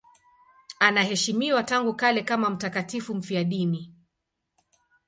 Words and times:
Anaheshimiwa 0.79 1.63
tangu 1.63 1.93
kale 1.95 2.21
kama 2.23 2.49
mtakatifu 2.49 3.15
mfiadini. 3.15 3.95